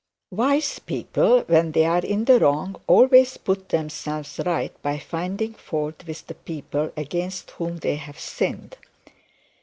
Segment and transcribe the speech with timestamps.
[0.31, 6.05] Wise people, when they are in the wrong, always put themselves right by finding fault
[6.07, 8.77] with the people against whom they have sinned.